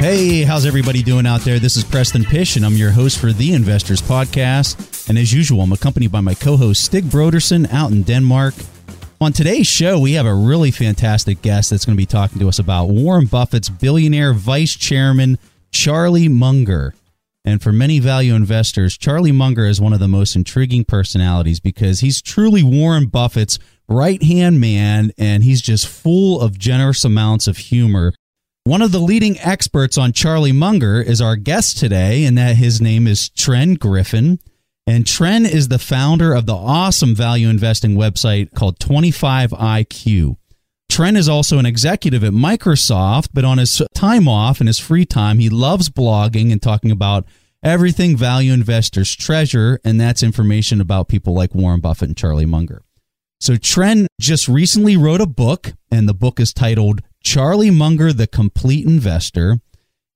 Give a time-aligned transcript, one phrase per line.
[0.00, 1.58] Hey, how's everybody doing out there?
[1.58, 5.08] This is Preston Pysh, and I'm your host for the Investors Podcast.
[5.08, 8.54] And as usual, I'm accompanied by my co host, Stig Brodersen, out in Denmark.
[9.20, 12.46] On today's show, we have a really fantastic guest that's going to be talking to
[12.46, 15.36] us about Warren Buffett's billionaire vice chairman,
[15.72, 16.94] Charlie Munger.
[17.44, 21.98] And for many value investors, Charlie Munger is one of the most intriguing personalities because
[22.00, 27.56] he's truly Warren Buffett's right hand man, and he's just full of generous amounts of
[27.56, 28.12] humor
[28.68, 32.82] one of the leading experts on Charlie Munger is our guest today, and that his
[32.82, 34.40] name is Tren Griffin.
[34.86, 40.36] And Tren is the founder of the awesome value investing website called 25IQ.
[40.92, 45.06] Tren is also an executive at Microsoft, but on his time off and his free
[45.06, 47.24] time, he loves blogging and talking about
[47.62, 52.82] everything value investors treasure, and that's information about people like Warren Buffett and Charlie Munger.
[53.40, 58.26] So Tren just recently wrote a book, and the book is titled Charlie Munger, The
[58.26, 59.60] Complete Investor.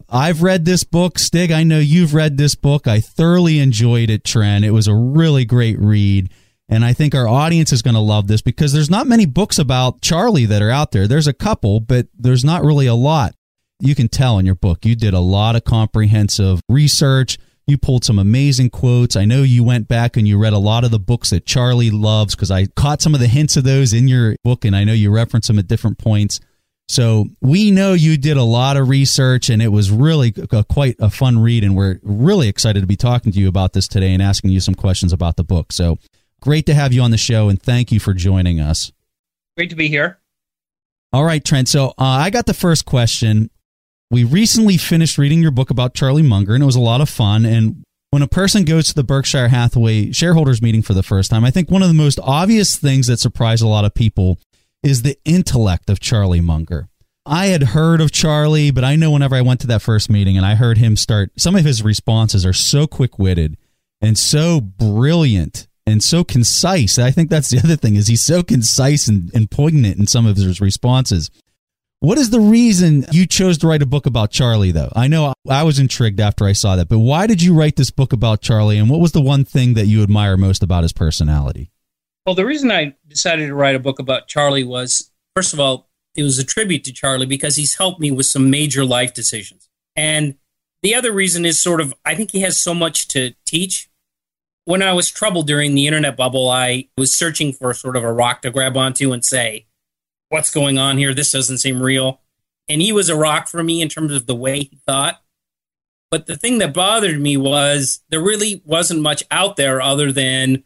[0.08, 1.18] I've read this book.
[1.18, 2.88] Stig, I know you've read this book.
[2.88, 4.64] I thoroughly enjoyed it, Tren.
[4.64, 6.32] It was a really great read.
[6.70, 9.58] And I think our audience is going to love this because there's not many books
[9.58, 11.06] about Charlie that are out there.
[11.06, 13.34] There's a couple, but there's not really a lot.
[13.78, 14.86] You can tell in your book.
[14.86, 17.36] You did a lot of comprehensive research.
[17.66, 19.16] You pulled some amazing quotes.
[19.16, 21.90] I know you went back and you read a lot of the books that Charlie
[21.90, 24.84] loves because I caught some of the hints of those in your book and I
[24.84, 26.40] know you reference them at different points.
[26.88, 30.96] So we know you did a lot of research and it was really a, quite
[30.98, 31.64] a fun read.
[31.64, 34.60] And we're really excited to be talking to you about this today and asking you
[34.60, 35.72] some questions about the book.
[35.72, 35.98] So
[36.40, 38.92] great to have you on the show and thank you for joining us.
[39.56, 40.18] Great to be here.
[41.12, 41.68] All right, Trent.
[41.68, 43.50] So uh, I got the first question.
[44.10, 47.08] We recently finished reading your book about Charlie Munger and it was a lot of
[47.08, 47.46] fun.
[47.46, 51.44] And when a person goes to the Berkshire Hathaway shareholders meeting for the first time,
[51.44, 54.38] I think one of the most obvious things that surprise a lot of people
[54.82, 56.88] is the intellect of Charlie Munger.
[57.24, 60.36] I had heard of Charlie, but I know whenever I went to that first meeting
[60.36, 63.56] and I heard him start, some of his responses are so quick witted
[64.00, 66.98] and so brilliant and so concise.
[66.98, 70.26] I think that's the other thing is he's so concise and, and poignant in some
[70.26, 71.30] of his responses.
[72.00, 74.90] What is the reason you chose to write a book about Charlie, though?
[74.96, 77.92] I know I was intrigued after I saw that, but why did you write this
[77.92, 80.92] book about Charlie, and what was the one thing that you admire most about his
[80.92, 81.70] personality?
[82.24, 85.88] Well, the reason I decided to write a book about Charlie was, first of all,
[86.14, 89.68] it was a tribute to Charlie because he's helped me with some major life decisions.
[89.96, 90.36] And
[90.82, 93.88] the other reason is sort of, I think he has so much to teach.
[94.64, 98.12] When I was troubled during the internet bubble, I was searching for sort of a
[98.12, 99.66] rock to grab onto and say,
[100.28, 101.14] what's going on here?
[101.14, 102.20] This doesn't seem real.
[102.68, 105.20] And he was a rock for me in terms of the way he thought.
[106.10, 110.62] But the thing that bothered me was there really wasn't much out there other than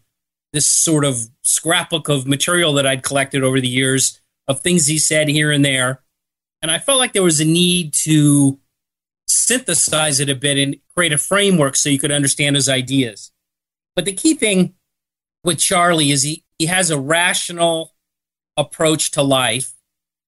[0.56, 4.18] this sort of scrapbook of material that I'd collected over the years
[4.48, 6.00] of things he said here and there.
[6.62, 8.58] And I felt like there was a need to
[9.28, 13.32] synthesize it a bit and create a framework so you could understand his ideas.
[13.94, 14.76] But the key thing
[15.44, 17.94] with Charlie is he, he has a rational
[18.56, 19.74] approach to life,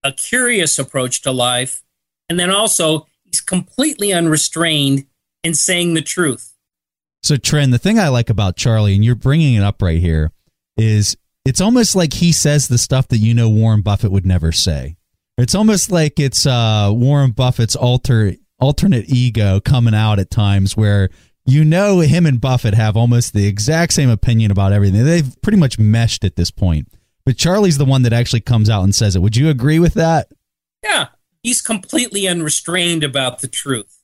[0.05, 1.83] a curious approach to life,
[2.29, 5.07] and then also he's completely unrestrained
[5.43, 6.53] in saying the truth.
[7.23, 10.33] So, Trent, the thing I like about Charlie, and you're bringing it up right here,
[10.77, 14.53] is it's almost like he says the stuff that you know Warren Buffett would never
[14.53, 14.97] say.
[15.37, 21.09] It's almost like it's uh, Warren Buffett's alter alternate ego coming out at times where
[21.47, 25.05] you know him and Buffett have almost the exact same opinion about everything.
[25.05, 26.89] They've pretty much meshed at this point.
[27.25, 29.21] But Charlie's the one that actually comes out and says it.
[29.23, 30.29] Would you agree with that?
[30.83, 31.09] Yeah.
[31.43, 34.03] He's completely unrestrained about the truth.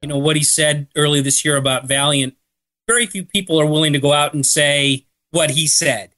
[0.00, 2.34] You know, what he said earlier this year about Valeant
[2.86, 6.10] very few people are willing to go out and say what he said.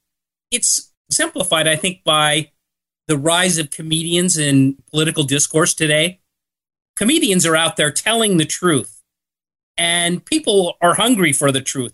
[0.51, 2.51] It's simplified, I think, by
[3.07, 6.21] the rise of comedians in political discourse today.
[6.95, 9.01] Comedians are out there telling the truth,
[9.77, 11.93] and people are hungry for the truth.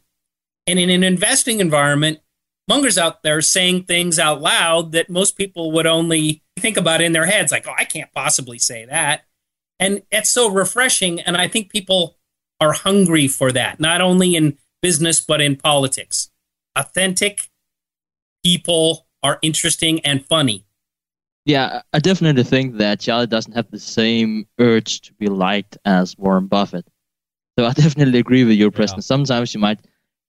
[0.67, 2.19] And in an investing environment,
[2.67, 7.11] Munger's out there saying things out loud that most people would only think about in
[7.11, 9.25] their heads, like, oh, I can't possibly say that.
[9.79, 11.19] And it's so refreshing.
[11.19, 12.15] And I think people
[12.61, 16.29] are hungry for that, not only in business, but in politics.
[16.77, 17.49] Authentic
[18.45, 20.65] people are interesting and funny.
[21.45, 26.17] Yeah, I definitely think that Charlie doesn't have the same urge to be liked as
[26.17, 26.85] Warren Buffett.
[27.57, 28.99] So I definitely agree with you, Preston.
[28.99, 29.03] Yeah.
[29.03, 29.79] Sometimes you might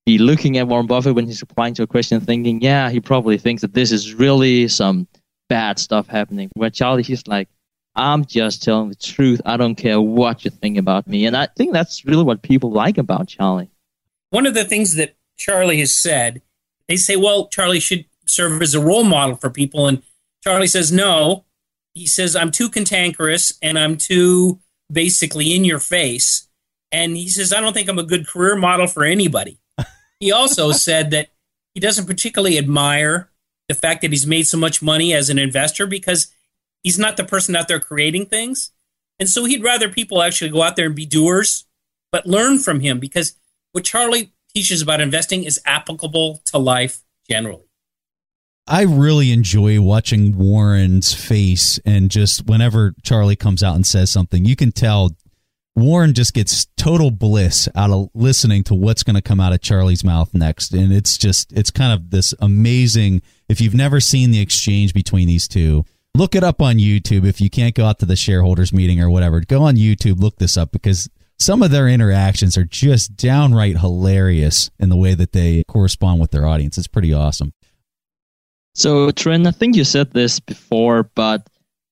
[0.07, 3.39] be looking at Warren Buffett when he's replying to a question, thinking, "Yeah, he probably
[3.39, 5.07] thinks that this is really some
[5.49, 7.49] bad stuff happening." Where Charlie, he's like,
[7.95, 9.41] "I'm just telling the truth.
[9.45, 12.71] I don't care what you think about me." And I think that's really what people
[12.71, 13.71] like about Charlie.
[14.31, 16.43] One of the things that Charlie has said,
[16.89, 20.03] they say, "Well, Charlie should serve as a role model for people," and
[20.43, 21.45] Charlie says, "No."
[21.95, 24.61] He says, "I'm too cantankerous and I'm too
[24.91, 26.49] basically in your face."
[26.93, 29.59] And he says, I don't think I'm a good career model for anybody.
[30.21, 31.29] he also said that
[31.75, 33.31] he doesn't particularly admire
[33.69, 36.33] the fact that he's made so much money as an investor because
[36.83, 38.71] he's not the person out there creating things.
[39.19, 41.65] And so he'd rather people actually go out there and be doers,
[42.11, 43.35] but learn from him because
[43.73, 47.65] what Charlie teaches about investing is applicable to life generally.
[48.67, 54.45] I really enjoy watching Warren's face and just whenever Charlie comes out and says something,
[54.45, 55.11] you can tell
[55.75, 59.63] Warren just gets total bliss out of listening to what's going to come out of
[59.63, 60.73] Charlie's mouth next.
[60.75, 63.23] And it's just, it's kind of this amazing.
[63.49, 67.27] If you've never seen the exchange between these two, look it up on YouTube.
[67.27, 70.37] If you can't go out to the shareholders meeting or whatever, go on YouTube, look
[70.37, 75.33] this up because some of their interactions are just downright hilarious in the way that
[75.33, 76.79] they correspond with their audience.
[76.79, 77.53] It's pretty awesome.
[78.75, 81.47] So, Trent, I think you said this before, but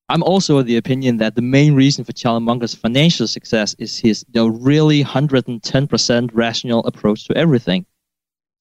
[0.09, 3.99] I'm also of the opinion that the main reason for Charlie Munger's financial success is
[3.99, 7.87] his you know, really 110% rational approach to everything.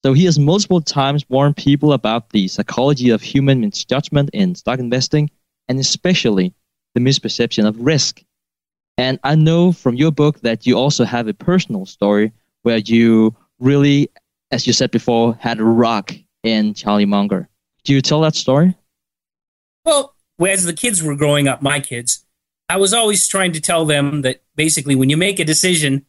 [0.04, 4.78] So he has multiple times warned people about the psychology of human misjudgment in stock
[4.78, 5.30] investing,
[5.68, 6.54] and especially
[6.94, 8.22] the misperception of risk.
[8.98, 13.34] And I know from your book that you also have a personal story where you
[13.58, 14.10] really,
[14.50, 16.12] as you said before, had a rock
[16.42, 17.48] in Charlie Munger.
[17.84, 18.74] Do you tell that story?
[19.84, 20.14] Well,
[20.46, 22.24] as the kids were growing up, my kids,
[22.68, 26.06] I was always trying to tell them that basically when you make a decision,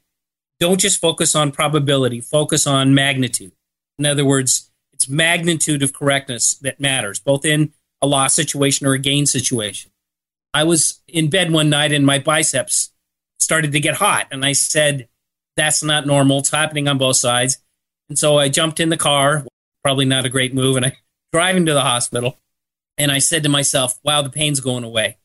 [0.60, 3.52] don't just focus on probability, focus on magnitude.
[3.98, 8.94] In other words, it's magnitude of correctness that matters, both in a loss situation or
[8.94, 9.92] a gain situation.
[10.54, 12.92] I was in bed one night and my biceps
[13.40, 15.08] started to get hot, and I said,
[15.56, 16.40] That's not normal.
[16.40, 17.58] It's happening on both sides.
[18.10, 19.46] And so I jumped in the car,
[19.84, 20.98] probably not a great move, and I
[21.32, 22.38] driving to the hospital.
[22.98, 25.18] And I said to myself, wow, the pain's going away.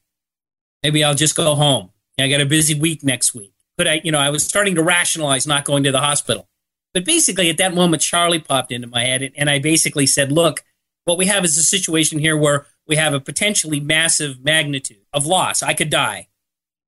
[0.82, 1.90] Maybe I'll just go home.
[2.18, 3.52] I got a busy week next week.
[3.76, 6.48] But I, you know, I was starting to rationalize not going to the hospital.
[6.94, 10.64] But basically, at that moment, Charlie popped into my head, and I basically said, look,
[11.06, 15.24] what we have is a situation here where we have a potentially massive magnitude of
[15.24, 15.62] loss.
[15.62, 16.28] I could die.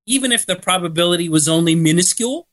[0.06, 2.48] Even if the probability was only minuscule,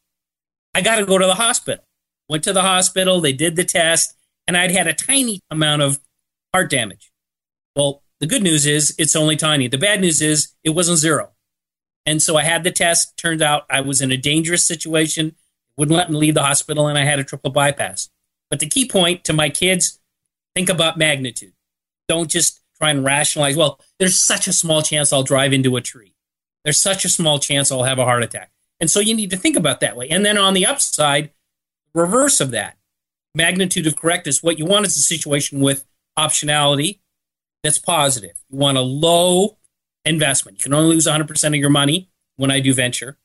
[0.74, 1.84] I got to go to the hospital.
[2.30, 4.16] Went to the hospital, they did the test,
[4.48, 6.00] and I'd had a tiny amount of
[6.54, 7.12] heart damage.
[7.76, 9.68] Well, the good news is it's only tiny.
[9.68, 11.32] The bad news is it wasn't zero.
[12.06, 13.18] And so I had the test.
[13.18, 15.36] Turned out I was in a dangerous situation,
[15.78, 18.10] wouldn't let me leave the hospital, and I had a triple bypass.
[18.50, 20.00] But the key point to my kids
[20.56, 21.54] think about magnitude.
[22.08, 25.82] Don't just try and rationalize, well, there's such a small chance I'll drive into a
[25.82, 26.14] tree.
[26.64, 28.52] There's such a small chance I'll have a heart attack.
[28.80, 30.10] And so you need to think about that way.
[30.10, 31.32] And then on the upside,
[31.94, 32.78] reverse of that,
[33.34, 35.86] magnitude of correctness, what you want is a situation with
[36.18, 37.00] optionality
[37.64, 38.36] that's positive.
[38.50, 39.58] You want a low
[40.04, 40.58] investment.
[40.60, 43.18] You can only lose 100% of your money when I do venture,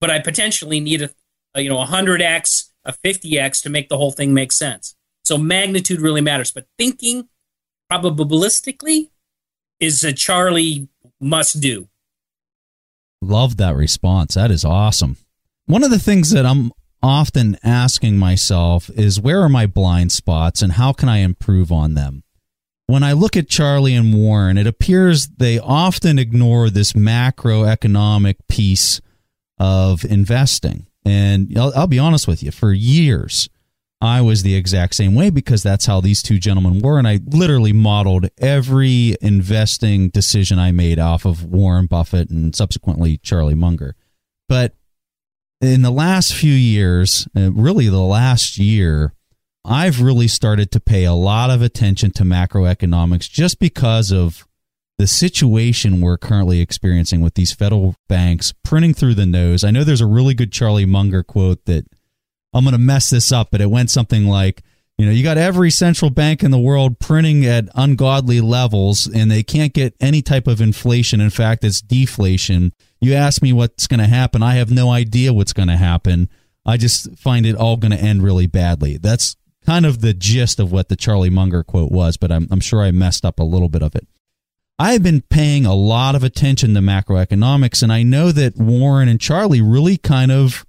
[0.00, 1.10] but I potentially need a,
[1.54, 4.94] a you know 100x, a 50x to make the whole thing make sense.
[5.24, 7.28] So magnitude really matters, but thinking
[7.90, 9.10] probabilistically
[9.80, 10.88] is a Charlie
[11.20, 11.88] must do.
[13.20, 14.34] Love that response.
[14.34, 15.16] That is awesome.
[15.66, 20.62] One of the things that I'm often asking myself is where are my blind spots
[20.62, 22.22] and how can I improve on them?
[22.88, 29.02] when I look at Charlie and Warren, it appears they often ignore this macroeconomic piece
[29.58, 30.86] of investing.
[31.04, 33.50] And I'll, I'll, be honest with you, for years,
[34.00, 36.98] I was the exact same way because that's how these two gentlemen were.
[36.98, 43.18] And I literally modeled every investing decision I made off of Warren Buffett and subsequently
[43.18, 43.96] Charlie Munger.
[44.48, 44.74] But
[45.60, 49.12] in the last few years, uh, really the last year,
[49.64, 54.46] I've really started to pay a lot of attention to macroeconomics just because of
[54.98, 59.64] the situation we're currently experiencing with these federal banks printing through the nose.
[59.64, 61.84] I know there's a really good Charlie Munger quote that
[62.52, 64.62] I'm going to mess this up, but it went something like,
[64.96, 69.30] you know, you got every central bank in the world printing at ungodly levels and
[69.30, 71.20] they can't get any type of inflation.
[71.20, 72.72] In fact, it's deflation.
[73.00, 74.42] You ask me what's going to happen.
[74.42, 76.28] I have no idea what's going to happen.
[76.66, 78.96] I just find it all going to end really badly.
[78.96, 82.60] That's kind of the gist of what the Charlie Munger quote was, but I'm, I'm
[82.60, 84.08] sure I messed up a little bit of it.
[84.78, 89.08] I have been paying a lot of attention to macroeconomics, and I know that Warren
[89.08, 90.64] and Charlie really kind of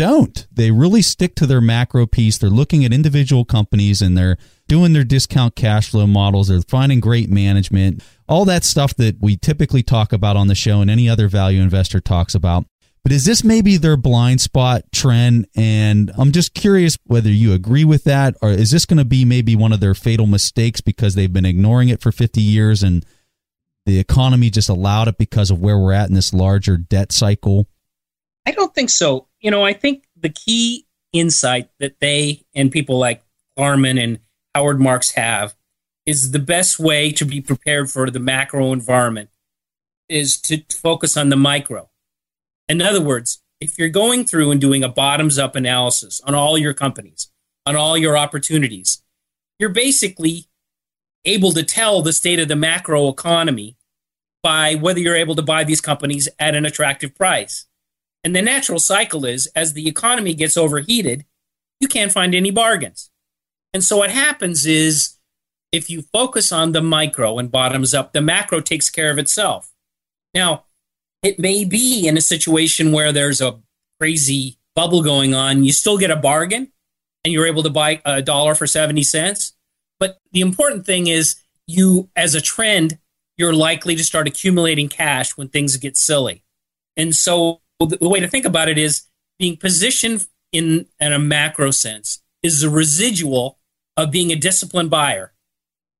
[0.00, 0.46] don't.
[0.50, 2.38] They really stick to their macro piece.
[2.38, 6.48] They're looking at individual companies and they're doing their discount cash flow models.
[6.48, 10.80] They're finding great management, all that stuff that we typically talk about on the show
[10.80, 12.64] and any other value investor talks about.
[13.02, 15.44] But is this maybe their blind spot Tren?
[15.54, 19.26] And I'm just curious whether you agree with that, or is this going to be
[19.26, 23.04] maybe one of their fatal mistakes because they've been ignoring it for 50 years and
[23.84, 27.66] the economy just allowed it because of where we're at in this larger debt cycle?
[28.46, 29.26] I don't think so.
[29.40, 33.22] You know, I think the key insight that they and people like
[33.58, 34.20] Klarman and
[34.54, 35.54] Howard Marks have
[36.06, 39.30] is the best way to be prepared for the macro environment
[40.08, 41.88] is to focus on the micro.
[42.68, 46.58] In other words, if you're going through and doing a bottoms up analysis on all
[46.58, 47.30] your companies,
[47.66, 49.02] on all your opportunities,
[49.58, 50.46] you're basically
[51.24, 53.76] able to tell the state of the macro economy
[54.42, 57.66] by whether you're able to buy these companies at an attractive price.
[58.22, 61.24] And the natural cycle is as the economy gets overheated,
[61.80, 63.10] you can't find any bargains.
[63.72, 65.16] And so what happens is
[65.72, 69.72] if you focus on the micro and bottoms up, the macro takes care of itself.
[70.34, 70.64] Now,
[71.22, 73.60] it may be in a situation where there's a
[73.98, 76.72] crazy bubble going on, you still get a bargain
[77.24, 79.52] and you're able to buy a dollar for 70 cents.
[79.98, 81.36] But the important thing is
[81.66, 82.98] you, as a trend,
[83.36, 86.42] you're likely to start accumulating cash when things get silly.
[86.96, 89.06] And so the, the way to think about it is
[89.38, 93.58] being positioned in, in a macro sense is a residual
[93.96, 95.32] of being a disciplined buyer.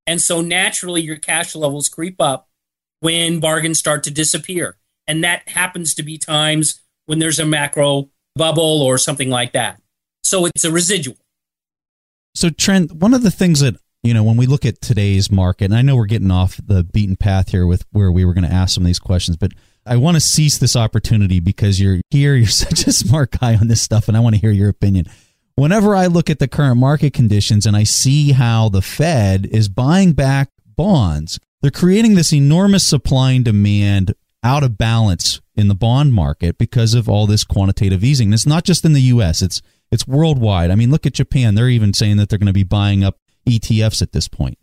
[0.07, 2.49] And so naturally your cash levels creep up
[3.01, 4.77] when bargains start to disappear.
[5.07, 9.81] And that happens to be times when there's a macro bubble or something like that.
[10.23, 11.17] So it's a residual.
[12.35, 15.67] So, Trent, one of the things that, you know, when we look at today's market,
[15.67, 18.49] and I know we're getting off the beaten path here with where we were going
[18.49, 19.53] to ask some of these questions, but
[19.87, 23.69] I want to seize this opportunity because you're here, you're such a smart guy on
[23.69, 25.07] this stuff, and I want to hear your opinion.
[25.55, 29.69] Whenever I look at the current market conditions and I see how the Fed is
[29.69, 35.75] buying back bonds, they're creating this enormous supply and demand out of balance in the
[35.75, 38.29] bond market because of all this quantitative easing.
[38.29, 39.61] And it's not just in the US, it's
[39.91, 40.71] it's worldwide.
[40.71, 41.55] I mean, look at Japan.
[41.55, 44.57] They're even saying that they're going to be buying up ETFs at this point.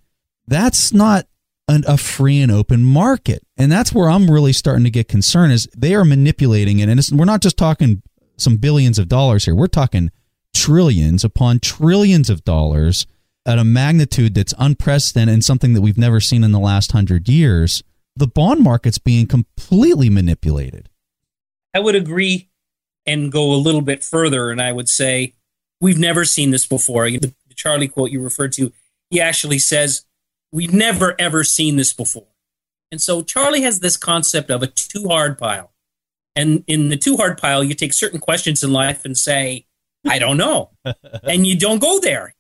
[0.48, 1.28] That's not
[1.68, 3.44] an, a free and open market.
[3.58, 6.90] And that's where I'm really starting to get concerned is they are manipulating it.
[6.90, 8.02] And we're not just talking
[8.38, 9.56] some billions of dollars here.
[9.56, 10.12] We're talking
[10.54, 13.06] trillions upon trillions of dollars
[13.46, 17.30] at a magnitude that's unprecedented and something that we've never seen in the last hundred
[17.30, 17.84] years
[18.18, 20.90] the bond market's being completely manipulated.
[21.74, 22.50] I would agree
[23.06, 24.50] and go a little bit further.
[24.50, 25.34] And I would say,
[25.80, 27.10] we've never seen this before.
[27.10, 28.74] The Charlie quote you referred to,
[29.12, 30.04] he actually says,
[30.52, 32.28] we've never, ever seen this before.
[32.92, 35.74] And so Charlie has this concept of a too hard pile.
[36.36, 39.66] And in the too hard pile, you take certain questions in life and say,
[40.08, 40.72] I don't know.
[41.24, 42.36] and you don't go there.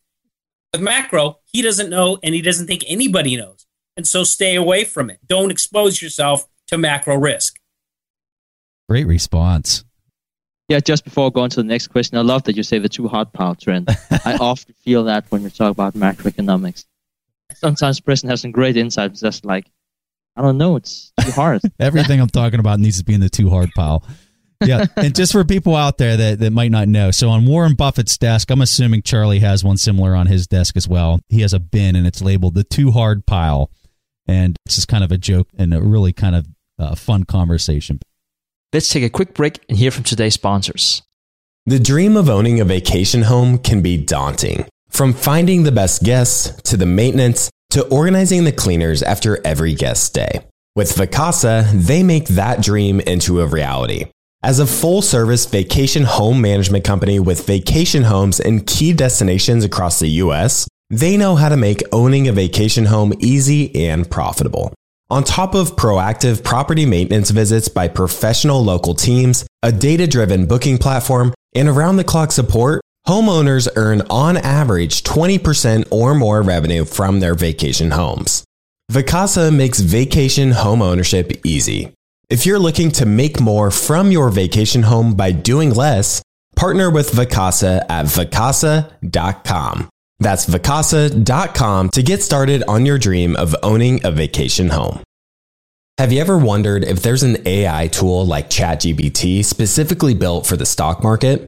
[0.71, 3.65] With macro, he doesn't know and he doesn't think anybody knows.
[3.95, 5.19] And so stay away from it.
[5.25, 7.57] Don't expose yourself to macro risk.
[8.87, 9.83] Great response.
[10.69, 13.07] Yeah, just before going to the next question, I love that you say the too
[13.07, 13.85] hard pile Tren.
[14.25, 16.85] I often feel that when you talk about macroeconomics.
[17.55, 19.69] Sometimes Preston has some great insights, just like,
[20.35, 21.61] I don't know, it's too hard.
[21.79, 24.03] Everything I'm talking about needs to be in the too hard pile.
[24.63, 27.75] yeah, and just for people out there that, that might not know, so on Warren
[27.75, 31.19] Buffett's desk, I'm assuming Charlie has one similar on his desk as well.
[31.29, 33.71] He has a bin and it's labeled the too hard pile
[34.27, 36.47] and it's just kind of a joke and a really kind of
[36.79, 37.99] uh, fun conversation.
[38.73, 41.01] Let's take a quick break and hear from today's sponsors.
[41.65, 44.65] The dream of owning a vacation home can be daunting.
[44.89, 50.03] From finding the best guests to the maintenance to organizing the cleaners after every guest
[50.03, 50.41] stay.
[50.75, 54.05] With Vacasa, they make that dream into a reality.
[54.43, 59.99] As a full service vacation home management company with vacation homes in key destinations across
[59.99, 64.73] the US, they know how to make owning a vacation home easy and profitable.
[65.09, 70.77] On top of proactive property maintenance visits by professional local teams, a data driven booking
[70.77, 77.19] platform, and around the clock support, homeowners earn on average 20% or more revenue from
[77.19, 78.43] their vacation homes.
[78.91, 81.91] Vacasa makes vacation home ownership easy.
[82.29, 86.21] If you're looking to make more from your vacation home by doing less,
[86.55, 89.89] partner with Vacasa at vacasa.com.
[90.19, 95.01] That's vacasa.com to get started on your dream of owning a vacation home.
[95.97, 100.65] Have you ever wondered if there's an AI tool like ChatGPT specifically built for the
[100.65, 101.47] stock market?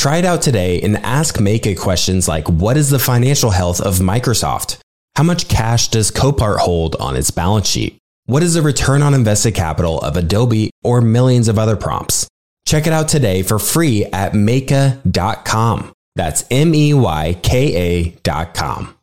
[0.00, 3.96] Try it out today and ask Meyka questions like What is the financial health of
[3.96, 4.78] Microsoft?
[5.14, 7.98] How much cash does Copart hold on its balance sheet?
[8.24, 12.26] What is the return on invested capital of Adobe or millions of other prompts?
[12.64, 15.92] Check it out today for free at Meyka.com.
[16.16, 18.96] That's M E Y K A.com.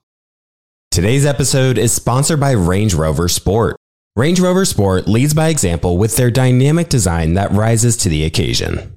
[0.89, 3.75] Today's episode is sponsored by Range Rover Sport.
[4.16, 8.97] Range Rover Sport leads by example with their dynamic design that rises to the occasion.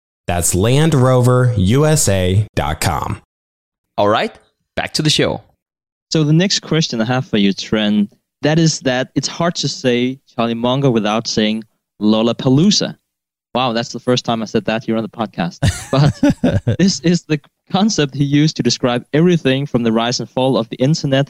[0.31, 3.21] That's LandRoverUSA.com.
[3.97, 4.39] All right,
[4.77, 5.43] back to the show.
[6.09, 9.67] So the next question I have for you, Trent, that is that it's hard to
[9.67, 11.65] say Charlie Munger without saying
[12.01, 12.97] Lollapalooza.
[13.53, 15.59] Wow, that's the first time I said that here on the podcast.
[15.91, 16.17] But
[16.79, 20.69] this is the concept he used to describe everything from the rise and fall of
[20.69, 21.29] the internet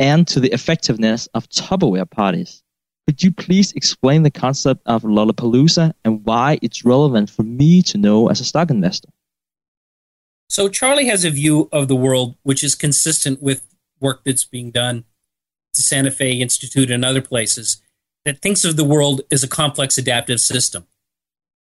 [0.00, 2.64] and to the effectiveness of Tupperware parties.
[3.06, 7.98] Could you please explain the concept of Lollapalooza and why it's relevant for me to
[7.98, 9.08] know as a stock investor?
[10.48, 13.66] So, Charlie has a view of the world which is consistent with
[14.00, 17.80] work that's being done at the Santa Fe Institute and other places
[18.24, 20.86] that thinks of the world as a complex adaptive system.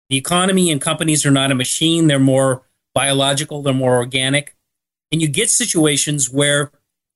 [0.09, 2.63] The economy and companies are not a machine, they're more
[2.95, 4.55] biological, they're more organic.
[5.11, 6.71] And you get situations where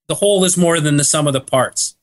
[0.08, 1.96] the whole is more than the sum of the parts.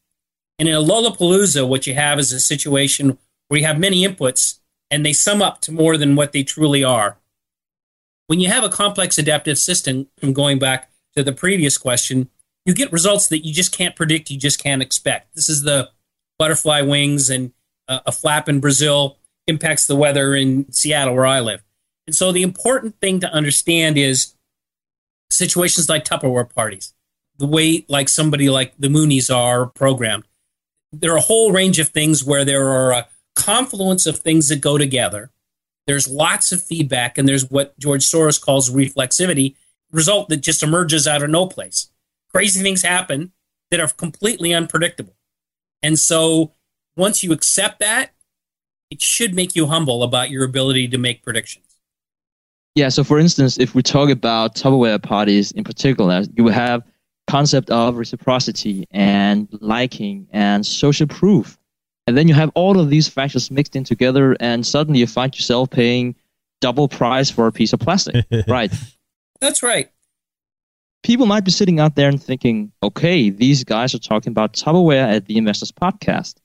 [0.59, 3.19] And in a Lollapalooza, what you have is a situation
[3.49, 4.59] where you have many inputs
[4.91, 7.19] and they sum up to more than what they truly are.
[8.27, 12.29] When you have a complex adaptive system, from going back to the previous question,
[12.65, 15.35] you get results that you just can't predict, you just can't expect.
[15.35, 15.91] This is the
[16.39, 17.53] butterfly wings and
[17.89, 19.17] uh, a flap in Brazil
[19.47, 21.65] impacts the weather in Seattle, where I live.
[22.07, 24.35] And so the important thing to understand is
[25.31, 26.93] situations like Tupperware parties,
[27.39, 30.28] the way like somebody like the Moonies are programmed.
[30.93, 34.61] There are a whole range of things where there are a confluence of things that
[34.61, 35.31] go together.
[35.87, 39.55] There's lots of feedback, and there's what George Soros calls reflexivity,
[39.91, 41.91] result that just emerges out of no place.
[42.31, 43.33] Crazy things happen
[43.71, 45.17] that are completely unpredictable.
[45.83, 46.53] And so
[46.97, 48.11] once you accept that,
[48.91, 51.65] it should make you humble about your ability to make predictions.
[52.75, 52.89] Yeah.
[52.91, 56.83] So, for instance, if we talk about Tupperware parties in particular, you have
[57.29, 61.59] concept of reciprocity and liking and social proof,
[62.07, 65.35] and then you have all of these factors mixed in together, and suddenly you find
[65.35, 66.15] yourself paying
[66.61, 68.25] double price for a piece of plastic.
[68.49, 68.73] right.
[69.41, 69.91] That's right.
[71.05, 75.15] People might be sitting out there and thinking, okay, these guys are talking about Tupperware
[75.15, 76.37] at the Investors Podcast.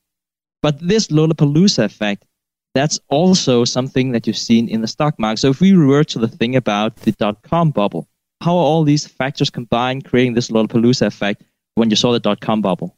[0.62, 2.26] But this Lollapalooza effect
[2.74, 5.39] that's also something that you've seen in the stock market.
[5.39, 8.08] So if we revert to the thing about the dot com bubble,
[8.44, 11.44] how are all these factors combined creating this Lollapalooza effect
[11.76, 12.98] when you saw the dot com bubble?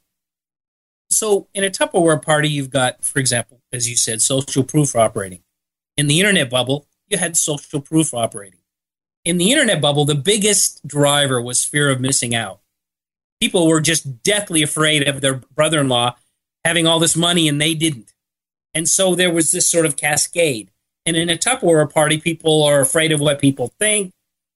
[1.10, 5.44] So in a Tupperware party, you've got, for example, as you said, social proof operating.
[5.98, 8.60] In the internet bubble, you had social proof operating.
[9.24, 12.60] In the internet bubble, the biggest driver was fear of missing out.
[13.40, 16.16] People were just deathly afraid of their brother in law
[16.64, 18.14] having all this money and they didn't.
[18.74, 20.72] And so there was this sort of cascade.
[21.06, 24.12] And in a Tupperware party, people are afraid of what people think.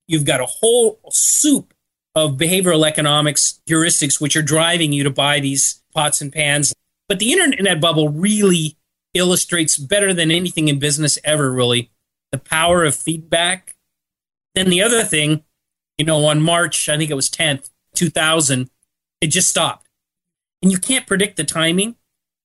[0.10, 1.74] You've got a whole soup
[2.16, 6.74] of behavioral economics heuristics which are driving you to buy these pots and pans.
[7.08, 8.78] But the internet bubble really
[9.14, 11.92] illustrates better than anything in business ever, really,
[12.32, 13.76] the power of feedback.
[14.56, 15.44] Then the other thing,
[15.98, 18.70] you know, on March, I think it was 10th, 2000,
[19.22, 19.88] it just stopped.
[20.62, 21.96] And you can't predict the timing,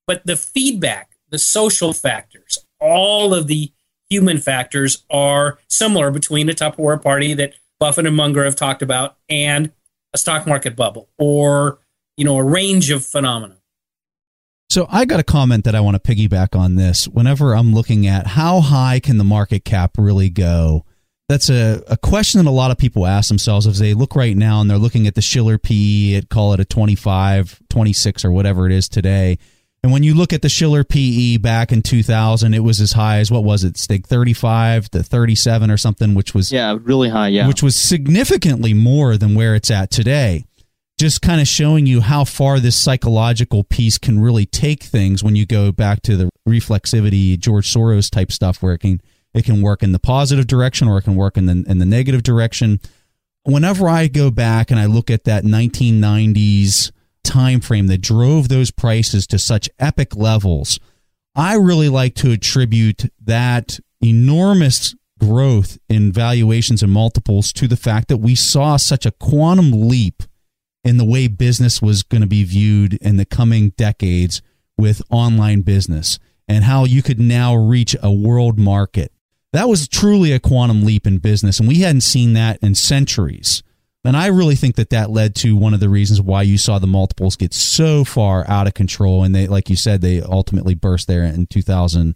[0.06, 3.72] but the feedback the social factors, all of the
[4.14, 9.16] human factors are similar between a Tupperware party that Buffett and Munger have talked about
[9.28, 9.72] and
[10.14, 11.80] a stock market bubble or
[12.16, 13.56] you know, a range of phenomena.
[14.70, 17.06] So I got a comment that I want to piggyback on this.
[17.06, 20.84] Whenever I'm looking at how high can the market cap really go,
[21.28, 24.36] that's a, a question that a lot of people ask themselves as they look right
[24.36, 28.32] now and they're looking at the Shiller PE at call it a 25, 26 or
[28.32, 29.38] whatever it is today.
[29.84, 33.18] And when you look at the Shiller PE back in 2000, it was as high
[33.18, 37.28] as what was it, Stig 35 to 37 or something, which was yeah, really high,
[37.28, 37.46] yeah.
[37.46, 40.46] which was significantly more than where it's at today.
[40.98, 45.36] Just kind of showing you how far this psychological piece can really take things when
[45.36, 49.02] you go back to the reflexivity George Soros type stuff where it can
[49.34, 51.84] it can work in the positive direction or it can work in the in the
[51.84, 52.80] negative direction.
[53.42, 56.90] Whenever I go back and I look at that 1990s
[57.24, 60.78] time frame that drove those prices to such epic levels,
[61.34, 68.08] I really like to attribute that enormous growth in valuations and multiples to the fact
[68.08, 70.22] that we saw such a quantum leap
[70.84, 74.42] in the way business was going to be viewed in the coming decades
[74.76, 79.10] with online business and how you could now reach a world market.
[79.52, 83.62] That was truly a quantum leap in business, and we hadn't seen that in centuries.
[84.04, 86.78] And I really think that that led to one of the reasons why you saw
[86.78, 89.24] the multiples get so far out of control.
[89.24, 92.14] And they, like you said, they ultimately burst there in 2000.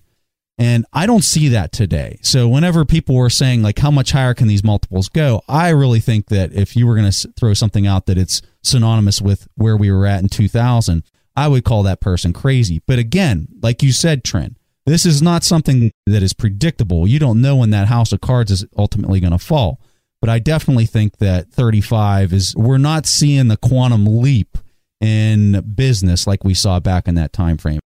[0.58, 2.18] And I don't see that today.
[2.20, 5.40] So whenever people were saying like, how much higher can these multiples go?
[5.48, 9.22] I really think that if you were going to throw something out that it's synonymous
[9.22, 11.04] with where we were at in 2000,
[11.36, 12.82] I would call that person crazy.
[12.86, 17.06] But again, like you said, Trent, this is not something that is predictable.
[17.06, 19.80] You don't know when that house of cards is ultimately going to fall.
[20.20, 24.58] But I definitely think that 35 is, we're not seeing the quantum leap
[25.00, 27.80] in business like we saw back in that time frame.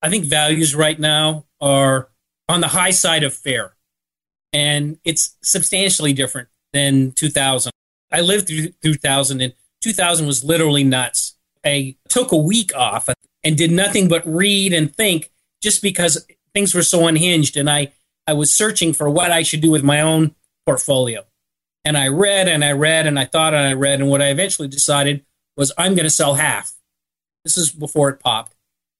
[0.00, 2.08] I think values right now are
[2.48, 3.74] on the high side of fair.
[4.52, 7.70] And it's substantially different than 2000.
[8.10, 11.36] I lived through 2000 and 2000 was literally nuts.
[11.64, 13.08] I took a week off
[13.44, 15.30] and did nothing but read and think
[15.62, 17.92] just because things were so unhinged and I,
[18.26, 20.34] I was searching for what I should do with my own
[20.66, 21.24] portfolio.
[21.84, 24.00] And I read and I read and I thought and I read.
[24.00, 25.24] And what I eventually decided
[25.56, 26.72] was I'm going to sell half.
[27.44, 28.54] This is before it popped.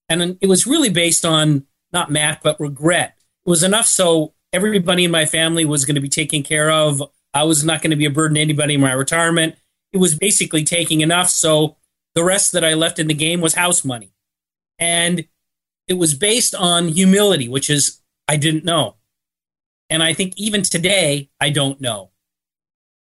[0.09, 3.17] And it was really based on not math, but regret.
[3.47, 7.03] It was enough so everybody in my family was going to be taken care of.
[7.33, 9.57] I was not going to be a burden to anybody in my retirement.
[9.93, 11.77] It was basically taking enough so
[12.15, 14.13] the rest that I left in the game was house money.
[14.79, 15.27] And
[15.89, 18.97] it was based on humility, which is I didn't know.
[19.93, 22.13] And I think even today, I don't know.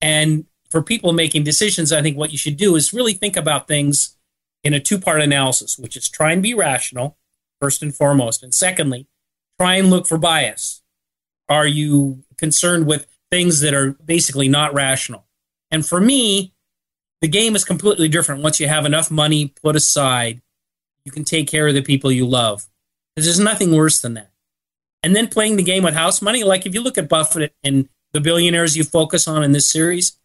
[0.01, 3.66] And for people making decisions, I think what you should do is really think about
[3.66, 4.16] things
[4.62, 7.18] in a two part analysis, which is try and be rational,
[7.61, 8.44] first and foremost.
[8.44, 9.09] And secondly,
[9.59, 10.81] try and look for bias.
[11.49, 15.27] Are you concerned with things that are basically not rational?
[15.72, 16.55] And for me,
[17.20, 20.40] the game is completely different once you have enough money put aside.
[21.05, 22.68] You can take care of the people you love.
[23.16, 24.31] There's nothing worse than that
[25.07, 26.42] and then playing the game with house money.
[26.42, 30.19] Like if you look at Buffett and the billionaires you focus on in this series,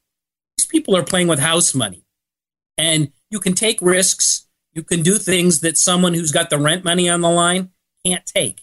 [0.58, 2.04] these people are playing with house money.
[2.80, 4.48] And you can take risks.
[4.74, 7.70] You can do things that someone who's got the rent money on the line
[8.04, 8.62] can't take.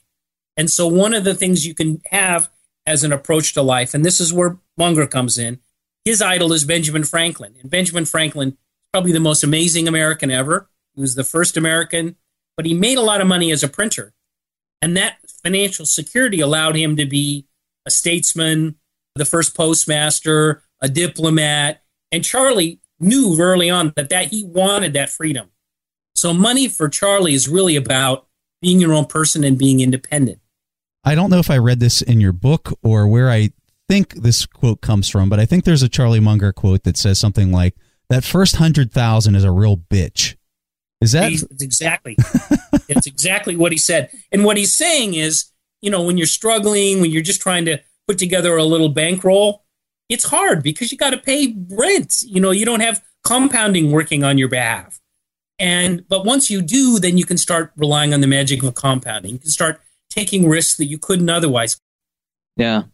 [0.56, 2.50] And so one of the things you can have
[2.84, 5.60] as an approach to life, and this is where Munger comes in,
[6.04, 7.54] his idol is Benjamin Franklin.
[7.60, 8.56] And Benjamin Franklin is
[8.92, 10.68] probably the most amazing American ever.
[10.96, 12.16] He was the first American,
[12.56, 14.14] but he made a lot of money as a printer.
[14.80, 17.46] And that financial security allowed him to be
[17.86, 18.76] a statesman,
[19.14, 21.82] the first postmaster, a diplomat.
[22.12, 25.48] And Charlie knew early on that, that he wanted that freedom.
[26.14, 28.26] So money for Charlie is really about
[28.60, 30.40] being your own person and being independent.
[31.04, 33.50] I don't know if I read this in your book or where I
[33.88, 37.18] think this quote comes from, but I think there's a Charlie Munger quote that says
[37.18, 37.74] something like,
[38.10, 40.34] that first hundred thousand is a real bitch.
[41.00, 42.16] Is that it's exactly?
[42.88, 44.10] it's exactly what he said.
[44.32, 47.78] And what he's saying is, you know, when you're struggling, when you're just trying to
[48.06, 49.64] put together a little bankroll,
[50.08, 52.22] it's hard because you got to pay rent.
[52.26, 54.98] You know, you don't have compounding working on your behalf.
[55.58, 59.32] And but once you do, then you can start relying on the magic of compounding.
[59.32, 59.80] You can start
[60.10, 61.80] taking risks that you couldn't otherwise.
[62.56, 62.84] Yeah.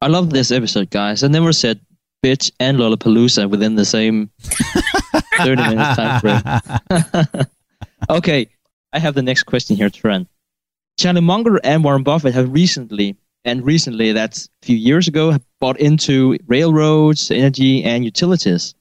[0.00, 1.22] I love this episode, guys.
[1.22, 1.80] I never said
[2.24, 4.30] bitch and Lollapalooza within the same
[5.44, 7.46] 30 minutes time frame.
[8.10, 8.48] okay,
[8.92, 10.28] I have the next question here, Trent.
[10.98, 15.78] Charlie Munger and Warren Buffett have recently, and recently, that's a few years ago, bought
[15.78, 18.74] into railroads, energy, and utilities.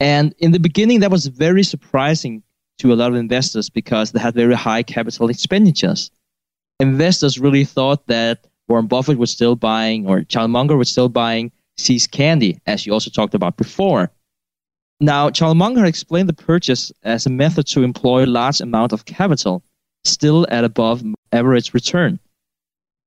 [0.00, 2.42] And in the beginning, that was very surprising
[2.78, 6.10] to a lot of investors because they had very high capital expenditures.
[6.80, 11.52] Investors really thought that Warren Buffett was still buying, or Charlie Munger was still buying
[11.78, 14.10] See's Candy, as you also talked about before.
[15.00, 19.62] Now, Charlie Munger explained the purchase as a method to employ large amount of capital,
[20.04, 22.18] still at above average return.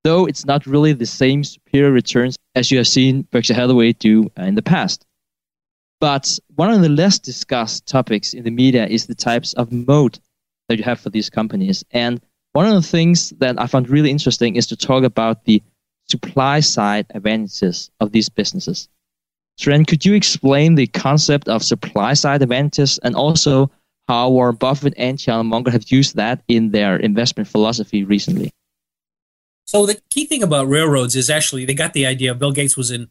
[0.04, 4.32] Though it's not really the same superior returns as you have seen Berkshire Hathaway do
[4.38, 5.06] in the past.
[6.00, 10.20] But one of the less discussed topics in the media is the types of moat
[10.68, 11.84] that you have for these companies.
[11.92, 12.22] And
[12.54, 15.62] one of the things that I found really interesting is to talk about the
[16.08, 18.88] supply side advantages of these businesses.
[19.60, 23.70] Trent, could you explain the concept of supply side advantages and also
[24.08, 28.52] how Warren Buffett and Charlie Munger have used that in their investment philosophy recently?
[29.66, 32.34] So the key thing about railroads is actually they got the idea.
[32.34, 33.10] Bill Gates was in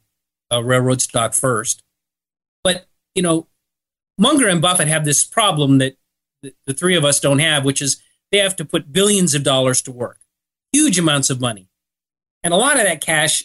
[0.50, 1.82] uh, railroad stock first,
[2.64, 3.46] but you know,
[4.16, 5.96] Munger and Buffett have this problem that
[6.42, 9.82] the three of us don't have, which is they have to put billions of dollars
[9.82, 10.18] to work,
[10.72, 11.68] huge amounts of money,
[12.42, 13.44] and a lot of that cash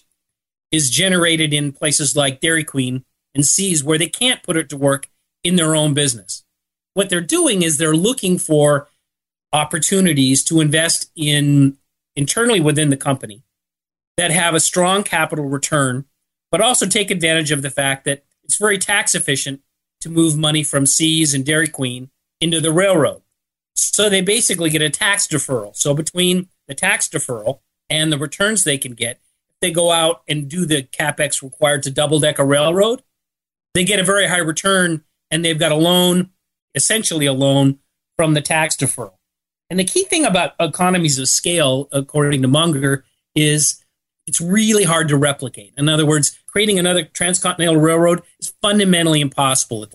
[0.73, 3.05] is generated in places like Dairy Queen
[3.36, 5.07] and See's where they can't put it to work
[5.43, 6.43] in their own business.
[6.95, 8.89] What they're doing is they're looking for
[9.53, 11.77] opportunities to invest in
[12.15, 13.43] internally within the company
[14.17, 16.05] that have a strong capital return,
[16.51, 19.62] but also take advantage of the fact that it's very tax efficient
[20.01, 22.09] to move money from See's and Dairy Queen
[22.41, 23.21] into the railroad.
[23.75, 25.75] So they basically get a tax deferral.
[25.75, 27.59] So between the tax deferral
[27.89, 29.19] and the returns they can get,
[29.63, 33.02] they go out and do the capex required to double deck a railroad,
[33.73, 36.30] they get a very high return and they've got a loan,
[36.76, 37.80] essentially a loan
[38.17, 39.13] from the tax deferral.
[39.69, 43.84] And the key thing about economies of scale, according to Munger, is
[44.28, 45.73] it's really hard to replicate.
[45.78, 49.88] In other words, creating another transcontinental railroad is fundamentally impossible.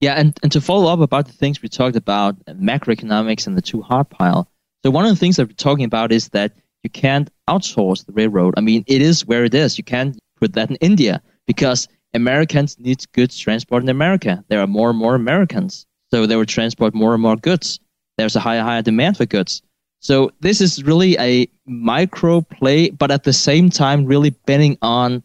[0.00, 3.62] Yeah, and, and to follow up about the things we talked about, macroeconomics and the
[3.62, 4.48] too hard pile.
[4.84, 8.12] So one of the things that we're talking about is that you can't outsource the
[8.12, 8.54] railroad.
[8.56, 9.78] I mean, it is where it is.
[9.78, 14.44] You can't put that in India because Americans need goods transported in America.
[14.48, 17.80] There are more and more Americans, so they will transport more and more goods
[18.18, 19.62] there's a higher higher demand for goods.
[20.00, 25.22] So this is really a micro play, but at the same time really betting on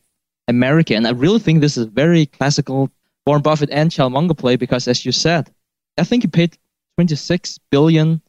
[0.48, 0.96] America.
[0.96, 2.90] And I really think this is a very classical
[3.26, 5.52] Warren Buffett and Charlie Munger play because, as you said,
[5.98, 6.58] I think he paid
[6.98, 8.22] 26 billion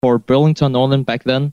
[0.00, 1.52] for Burlington Northern back then.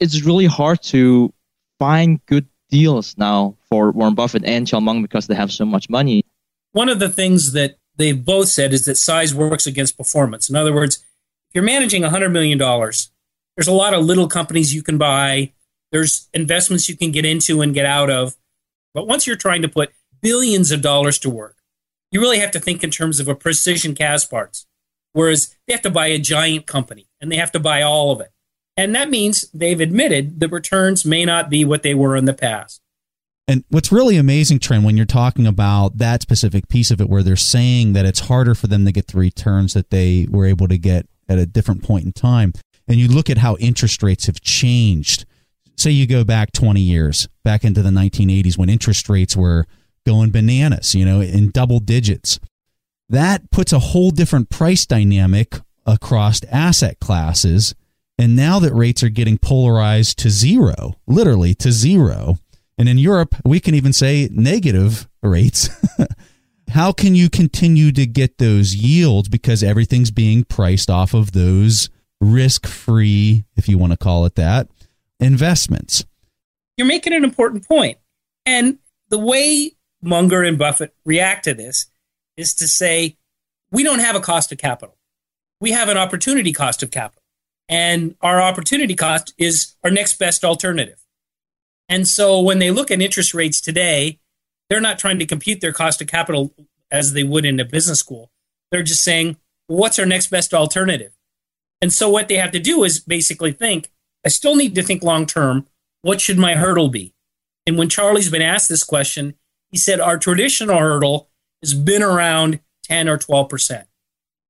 [0.00, 1.32] It's really hard to
[1.78, 5.88] find good deals now for Warren Buffett and Charlie Munger because they have so much
[5.88, 6.24] money.
[6.72, 10.48] One of the things that they've both said is that size works against performance.
[10.48, 14.82] In other words, if you're managing $100 million, there's a lot of little companies you
[14.82, 15.52] can buy.
[15.90, 18.36] There's investments you can get into and get out of.
[18.94, 21.56] But once you're trying to put billions of dollars to work,
[22.10, 24.66] you really have to think in terms of a Precision Castparts.
[25.12, 28.20] Whereas they have to buy a giant company and they have to buy all of
[28.20, 28.30] it.
[28.78, 32.32] And that means they've admitted the returns may not be what they were in the
[32.32, 32.80] past.
[33.48, 37.24] And what's really amazing, Trent, when you're talking about that specific piece of it, where
[37.24, 40.68] they're saying that it's harder for them to get the returns that they were able
[40.68, 42.52] to get at a different point in time.
[42.86, 45.24] And you look at how interest rates have changed.
[45.76, 49.66] Say you go back 20 years, back into the 1980s when interest rates were
[50.06, 52.38] going bananas, you know, in double digits.
[53.08, 57.74] That puts a whole different price dynamic across asset classes.
[58.18, 62.38] And now that rates are getting polarized to zero, literally to zero,
[62.76, 65.68] and in Europe, we can even say negative rates.
[66.70, 71.90] how can you continue to get those yields because everything's being priced off of those
[72.20, 74.68] risk free, if you want to call it that,
[75.20, 76.04] investments?
[76.76, 77.98] You're making an important point.
[78.46, 78.78] And
[79.08, 81.86] the way Munger and Buffett react to this
[82.36, 83.16] is to say,
[83.70, 84.96] we don't have a cost of capital.
[85.60, 87.17] We have an opportunity cost of capital.
[87.68, 91.04] And our opportunity cost is our next best alternative.
[91.88, 94.20] And so when they look at interest rates today,
[94.68, 96.54] they're not trying to compute their cost of capital
[96.90, 98.30] as they would in a business school.
[98.70, 101.12] They're just saying, what's our next best alternative?
[101.80, 103.90] And so what they have to do is basically think,
[104.24, 105.66] I still need to think long term.
[106.02, 107.14] What should my hurdle be?
[107.66, 109.34] And when Charlie's been asked this question,
[109.70, 111.28] he said, our traditional hurdle
[111.62, 113.84] has been around 10 or 12%.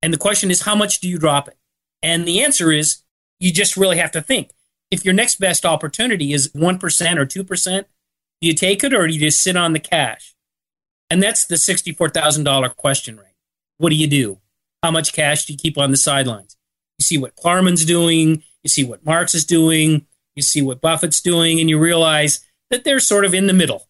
[0.02, 1.56] And the question is, how much do you drop it?
[2.02, 3.02] And the answer is,
[3.40, 4.50] you just really have to think.
[4.90, 6.82] If your next best opportunity is 1%
[7.16, 7.84] or 2%,
[8.40, 10.34] do you take it or do you just sit on the cash?
[11.10, 13.34] And that's the $64,000 question, right?
[13.78, 14.38] What do you do?
[14.82, 16.56] How much cash do you keep on the sidelines?
[16.98, 21.20] You see what Klarman's doing, you see what Marks is doing, you see what Buffett's
[21.20, 23.88] doing, and you realize that they're sort of in the middle.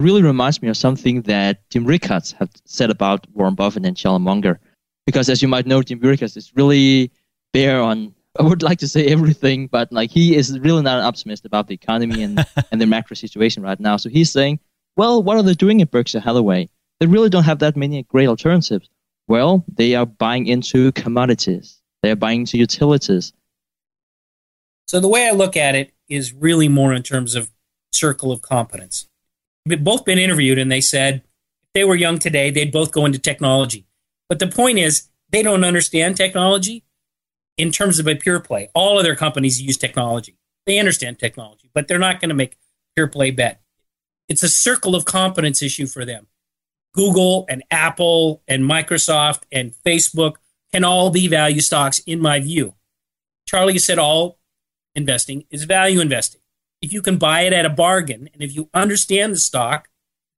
[0.00, 3.96] It really reminds me of something that Jim Rickards had said about Warren Buffett and
[3.96, 4.60] Charlie Munger.
[5.06, 7.10] Because as you might know, Jim Rickards is really
[7.52, 11.04] bear on I would like to say everything, but like he is really not an
[11.04, 13.96] optimist about the economy and, and the macro situation right now.
[13.96, 14.60] So he's saying,
[14.96, 16.68] well, what are they doing at Berkshire Hathaway?
[17.00, 18.88] They really don't have that many great alternatives.
[19.28, 21.80] Well, they are buying into commodities.
[22.02, 23.32] They are buying into utilities.
[24.86, 27.50] So the way I look at it is really more in terms of
[27.92, 29.08] circle of competence.
[29.64, 31.16] We've both been interviewed and they said
[31.62, 33.86] if they were young today, they'd both go into technology.
[34.28, 36.83] But the point is, they don't understand technology
[37.56, 38.68] in terms of a pure play.
[38.74, 40.36] All other companies use technology.
[40.66, 42.56] They understand technology, but they're not going to make
[42.96, 43.60] pure play bet.
[44.28, 46.26] It's a circle of competence issue for them.
[46.94, 50.36] Google and Apple and Microsoft and Facebook
[50.72, 52.74] can all be value stocks, in my view.
[53.46, 54.38] Charlie said all
[54.94, 56.40] investing is value investing.
[56.80, 59.88] If you can buy it at a bargain and if you understand the stock,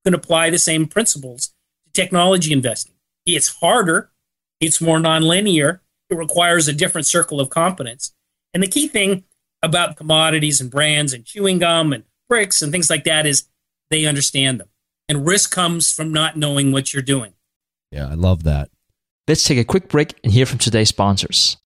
[0.05, 1.53] you can apply the same principles
[1.85, 2.95] to technology investing.
[3.25, 4.11] It's harder,
[4.59, 8.13] it's more nonlinear, it requires a different circle of competence.
[8.53, 9.23] And the key thing
[9.61, 13.47] about commodities and brands and chewing gum and bricks and things like that is
[13.89, 14.69] they understand them.
[15.09, 17.33] And risk comes from not knowing what you're doing.
[17.91, 18.69] Yeah, I love that.
[19.27, 21.57] Let's take a quick break and hear from today's sponsors.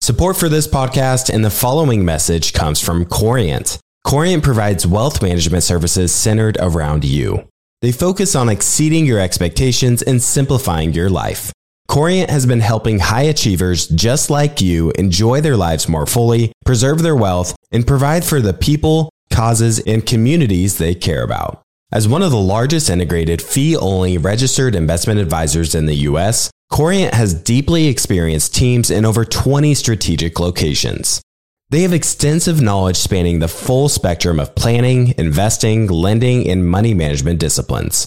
[0.00, 3.78] Support for this podcast and the following message comes from Corient.
[4.06, 7.48] Corient provides wealth management services centered around you.
[7.82, 11.52] They focus on exceeding your expectations and simplifying your life.
[11.88, 17.00] Corient has been helping high achievers just like you enjoy their lives more fully, preserve
[17.00, 21.62] their wealth, and provide for the people, causes, and communities they care about.
[21.90, 27.14] As one of the largest integrated fee only registered investment advisors in the US, Corient
[27.14, 31.22] has deeply experienced teams in over 20 strategic locations.
[31.70, 37.40] They have extensive knowledge spanning the full spectrum of planning, investing, lending, and money management
[37.40, 38.06] disciplines.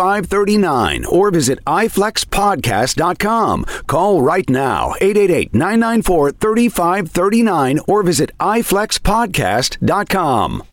[0.01, 3.65] 3539 or visit iflexpodcast.com.
[3.87, 10.63] Call right now 888 994 3539 or visit iflexpodcast.com.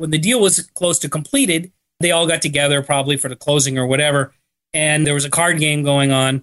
[0.00, 3.76] when the deal was close to completed, They all got together probably for the closing
[3.76, 4.32] or whatever.
[4.72, 6.42] And there was a card game going on.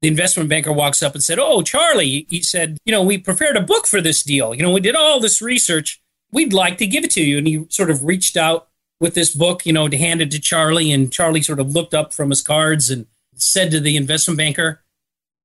[0.00, 3.58] The investment banker walks up and said, Oh, Charlie, he said, you know, we prepared
[3.58, 4.54] a book for this deal.
[4.54, 6.00] You know, we did all this research.
[6.32, 7.36] We'd like to give it to you.
[7.36, 8.68] And he sort of reached out
[9.00, 10.92] with this book, you know, to hand it to Charlie.
[10.92, 14.82] And Charlie sort of looked up from his cards and said to the investment banker,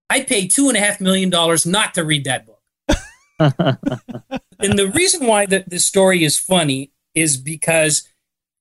[0.09, 2.55] I paid two and a half million dollars not to read that book.
[4.59, 8.07] and the reason why the, this story is funny is because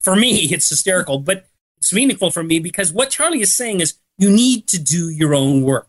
[0.00, 3.94] for me, it's hysterical, but it's meaningful for me because what Charlie is saying is
[4.18, 5.88] you need to do your own work.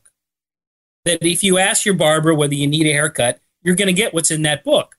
[1.06, 4.14] That if you ask your barber whether you need a haircut, you're going to get
[4.14, 4.96] what's in that book.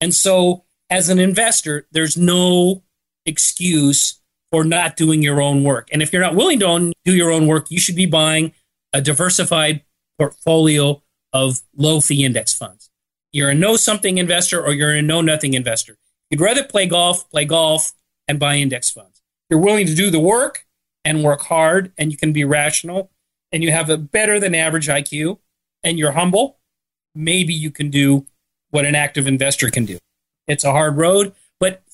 [0.00, 2.82] And so, as an investor, there's no
[3.28, 4.20] excuse
[4.50, 5.88] for not doing your own work.
[5.92, 8.52] And if you're not willing to do your own work, you should be buying
[8.92, 9.82] a diversified
[10.18, 11.02] portfolio
[11.32, 12.90] of low fee index funds.
[13.32, 15.96] You're a know something investor or you're a know nothing investor.
[16.30, 17.92] You'd rather play golf, play golf,
[18.26, 19.22] and buy index funds.
[19.50, 20.66] You're willing to do the work
[21.04, 23.10] and work hard, and you can be rational,
[23.52, 25.38] and you have a better than average IQ,
[25.82, 26.58] and you're humble.
[27.14, 28.26] Maybe you can do
[28.70, 29.98] what an active investor can do.
[30.46, 31.32] It's a hard road,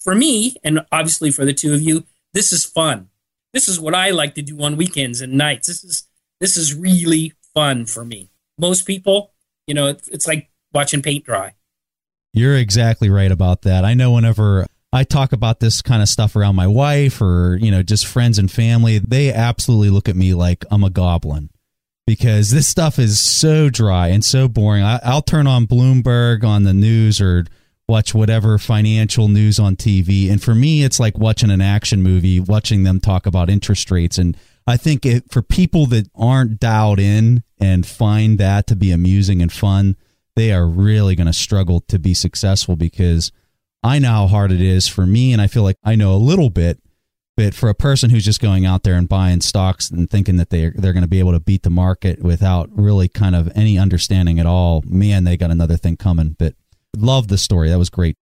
[0.04, 3.08] for me, and obviously for the two of you, this is fun.
[3.52, 5.66] This is what I like to do on weekends and nights.
[5.66, 6.06] This is
[6.40, 8.30] this is really fun for me.
[8.58, 9.32] Most people,
[9.66, 11.54] you know, it's like watching paint dry.
[12.32, 13.84] You're exactly right about that.
[13.84, 17.70] I know whenever I talk about this kind of stuff around my wife or, you
[17.70, 21.50] know, just friends and family, they absolutely look at me like I'm a goblin
[22.06, 24.82] because this stuff is so dry and so boring.
[24.82, 27.46] I, will turn on Bloomberg on the news or
[27.86, 30.30] watch whatever financial news on TV.
[30.30, 34.16] And for me, it's like watching an action movie, watching them talk about interest rates.
[34.18, 38.90] And I think it, for people that aren't dialed in and find that to be
[38.90, 39.96] amusing and fun,
[40.36, 43.30] they are really going to struggle to be successful because
[43.82, 45.32] I know how hard it is for me.
[45.32, 46.80] And I feel like I know a little bit.
[47.36, 50.50] But for a person who's just going out there and buying stocks and thinking that
[50.50, 53.76] they're, they're going to be able to beat the market without really kind of any
[53.76, 56.36] understanding at all, man, they got another thing coming.
[56.38, 56.54] But
[56.96, 57.68] love the story.
[57.68, 58.16] That was great.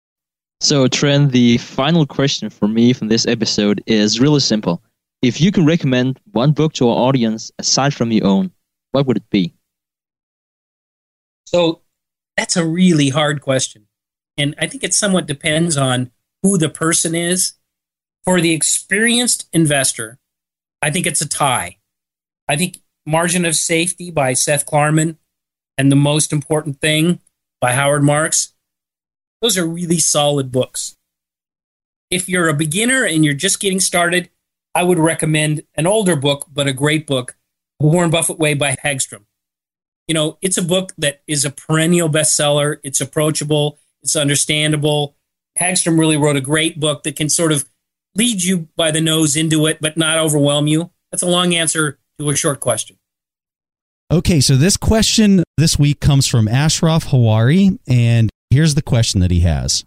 [0.60, 4.82] So, Tren, the final question for me from this episode is really simple.
[5.22, 8.50] If you can recommend one book to our audience aside from your own,
[8.92, 9.54] what would it be?
[11.46, 11.80] So,
[12.36, 13.86] that's a really hard question.
[14.36, 16.10] And I think it somewhat depends on
[16.42, 17.54] who the person is.
[18.24, 20.18] For the experienced investor,
[20.82, 21.78] I think it's a tie.
[22.48, 25.16] I think Margin of Safety by Seth Klarman
[25.78, 27.20] and The Most Important Thing
[27.60, 28.49] by Howard Marks,
[29.40, 30.96] those are really solid books.
[32.10, 34.30] If you're a beginner and you're just getting started,
[34.74, 37.36] I would recommend an older book, but a great book,
[37.78, 39.24] The Warren Buffett Way by Hagstrom
[40.10, 42.78] you know, it's a book that is a perennial bestseller.
[42.82, 43.78] It's approachable.
[44.02, 45.14] It's understandable.
[45.56, 47.64] Hagstrom really wrote a great book that can sort of
[48.16, 50.90] lead you by the nose into it, but not overwhelm you.
[51.12, 52.96] That's a long answer to a short question.
[54.10, 59.30] Okay, so this question this week comes from Ashraf Hawari, and here's the question that
[59.30, 59.84] he has.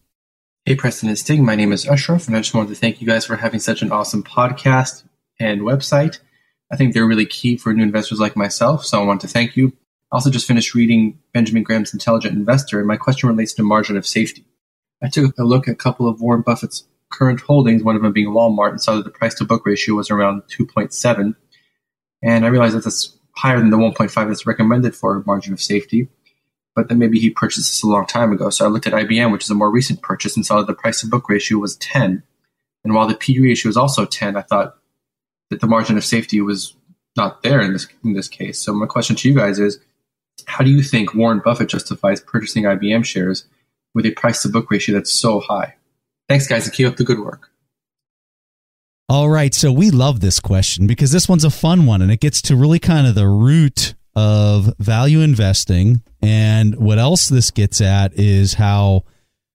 [0.66, 1.41] Hey, Preston and Stig.
[1.41, 3.82] My name is Ashraf, and I just wanted to thank you guys for having such
[3.82, 5.03] an awesome podcast
[5.39, 6.20] and website.
[6.72, 9.55] I think they're really key for new investors like myself, so I want to thank
[9.55, 9.74] you
[10.14, 13.97] I also just finished reading Benjamin Graham's Intelligent Investor, and my question relates to margin
[13.97, 14.45] of safety.
[15.01, 18.14] I took a look at a couple of Warren Buffett's current holdings, one of them
[18.14, 21.36] being Walmart, and saw that the price to book ratio was around 2.7.
[22.22, 26.09] And I realized that that's higher than the 1.5 that's recommended for margin of safety.
[26.76, 28.49] But then maybe he purchased this a long time ago.
[28.49, 30.74] So I looked at IBM, which is a more recent purchase, and saw that the
[30.74, 32.24] price to book ratio was 10.
[32.84, 34.76] And while the P ratio was also 10, I thought
[35.49, 36.76] that the margin of safety was
[37.15, 38.59] not there in this in this case.
[38.59, 39.80] So my question to you guys is
[40.45, 43.45] how do you think Warren Buffett justifies purchasing IBM shares
[43.93, 45.76] with a price to book ratio that's so high?
[46.28, 47.49] Thanks, guys, and keep up the good work.
[49.09, 49.53] All right.
[49.53, 52.55] So we love this question because this one's a fun one and it gets to
[52.55, 56.01] really kind of the root of value investing.
[56.22, 59.03] And what else this gets at is how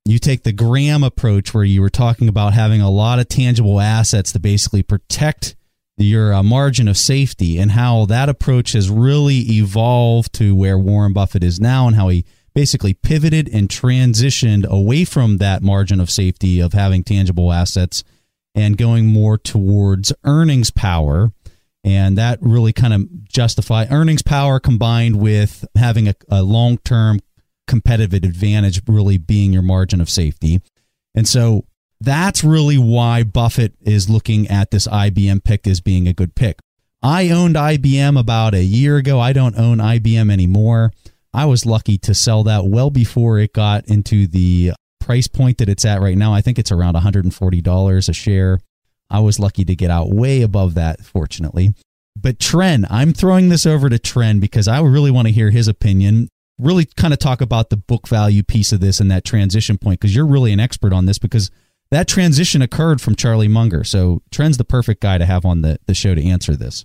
[0.04, 3.80] you take the Graham approach where you were talking about having a lot of tangible
[3.80, 5.54] assets to basically protect
[5.98, 11.12] your uh, margin of safety and how that approach has really evolved to where Warren
[11.12, 16.10] Buffett is now and how he basically pivoted and transitioned away from that margin of
[16.10, 18.02] safety of having tangible assets
[18.54, 21.32] and going more towards earnings power
[21.88, 27.18] and that really kind of justify earnings power combined with having a, a long-term
[27.66, 30.60] competitive advantage really being your margin of safety
[31.14, 31.64] and so
[32.00, 36.60] that's really why Buffett is looking at this IBM pick as being a good pick.
[37.02, 39.20] I owned IBM about a year ago.
[39.20, 40.92] I don't own IBM anymore.
[41.32, 45.68] I was lucky to sell that well before it got into the price point that
[45.68, 46.32] it's at right now.
[46.32, 48.58] I think it's around $140 a share.
[49.10, 51.74] I was lucky to get out way above that, fortunately.
[52.20, 55.68] But Tren, I'm throwing this over to Tren because I really want to hear his
[55.68, 56.28] opinion.
[56.58, 60.00] Really kind of talk about the book value piece of this and that transition point
[60.00, 61.50] because you're really an expert on this because
[61.90, 63.84] that transition occurred from Charlie Munger.
[63.84, 66.84] So Tren's the perfect guy to have on the, the show to answer this.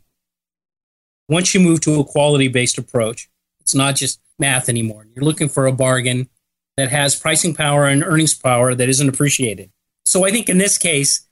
[1.28, 5.08] Once you move to a quality based approach, it's not just math anymore.
[5.16, 6.30] You're looking for a bargain
[6.78, 9.72] that has pricing power and earnings power that isn't appreciated.
[10.06, 11.28] So I think in this case,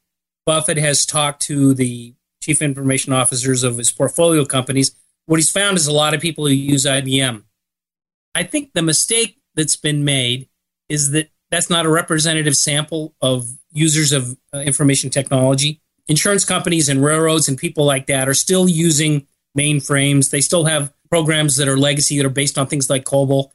[0.45, 4.95] Buffett has talked to the chief information officers of his portfolio companies.
[5.25, 7.43] What he's found is a lot of people who use IBM.
[8.33, 10.49] I think the mistake that's been made
[10.89, 15.81] is that that's not a representative sample of users of uh, information technology.
[16.07, 19.27] Insurance companies and railroads and people like that are still using
[19.57, 20.31] mainframes.
[20.31, 23.51] They still have programs that are legacy that are based on things like COBOL.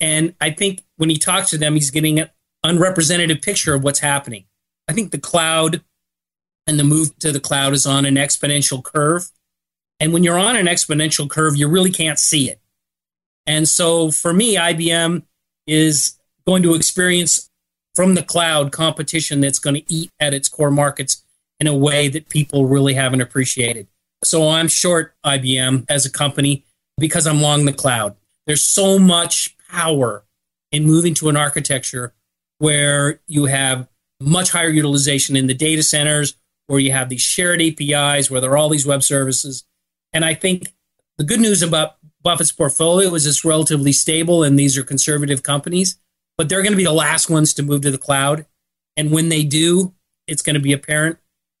[0.00, 2.30] And I think when he talks to them, he's getting an
[2.62, 4.44] unrepresentative picture of what's happening.
[4.86, 5.82] I think the cloud
[6.68, 9.30] and the move to the cloud is on an exponential curve.
[9.98, 12.60] And when you're on an exponential curve, you really can't see it.
[13.46, 15.22] And so for me, IBM
[15.66, 17.50] is going to experience
[17.94, 21.24] from the cloud competition that's going to eat at its core markets
[21.58, 23.88] in a way that people really haven't appreciated.
[24.22, 26.64] So I'm short IBM as a company
[26.98, 28.14] because I'm long the cloud.
[28.46, 30.24] There's so much power
[30.70, 32.12] in moving to an architecture
[32.58, 33.88] where you have
[34.20, 36.34] much higher utilization in the data centers,
[36.68, 39.64] where you have these shared APIs, where there are all these web services.
[40.12, 40.74] And I think
[41.16, 45.98] the good news about Buffett's portfolio is it's relatively stable and these are conservative companies,
[46.36, 48.46] but they're going to be the last ones to move to the cloud.
[48.96, 49.94] And when they do,
[50.26, 51.18] it's going to be apparent.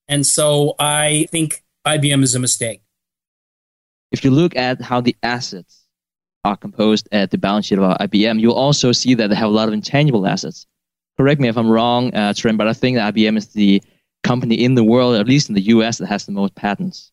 [0.08, 2.82] And so I think IBM is a mistake.
[4.12, 5.86] If you look at how the assets
[6.44, 9.52] are composed at the balance sheet of IBM, you'll also see that they have a
[9.52, 10.66] lot of intangible assets.
[11.16, 13.82] Correct me if I'm wrong, uh, Tren, but I think that IBM is the
[14.22, 17.12] company in the world, at least in the US, that has the most patents.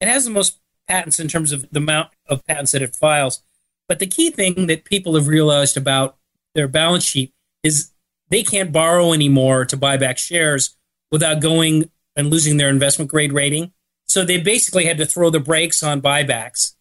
[0.00, 0.58] It has the most
[0.88, 3.42] patents in terms of the amount of patents that it files.
[3.88, 6.16] But the key thing that people have realized about
[6.54, 7.92] their balance sheet is
[8.30, 10.76] they can't borrow anymore to buy back shares
[11.10, 13.72] without going and losing their investment grade rating.
[14.06, 16.74] So they basically had to throw the brakes on buybacks.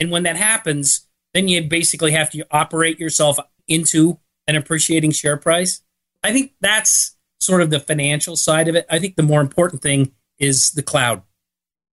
[0.00, 5.36] And when that happens, then you basically have to operate yourself into an appreciating share
[5.36, 5.82] price.
[6.22, 8.86] I think that's sort of the financial side of it.
[8.90, 11.22] I think the more important thing is the cloud.